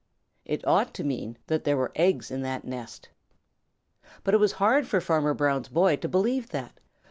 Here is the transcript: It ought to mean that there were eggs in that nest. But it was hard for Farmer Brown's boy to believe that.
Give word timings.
It 0.45 0.67
ought 0.67 0.95
to 0.95 1.03
mean 1.03 1.37
that 1.45 1.63
there 1.63 1.77
were 1.77 1.91
eggs 1.93 2.31
in 2.31 2.41
that 2.41 2.65
nest. 2.65 3.09
But 4.23 4.33
it 4.33 4.39
was 4.39 4.53
hard 4.53 4.87
for 4.87 4.99
Farmer 4.99 5.35
Brown's 5.35 5.69
boy 5.69 5.95
to 5.97 6.09
believe 6.09 6.49
that. 6.49 6.79